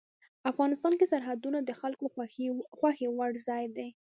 [0.51, 2.11] افغانستان کې سرحدونه د خلکو د
[2.77, 3.89] خوښې وړ ځای دی.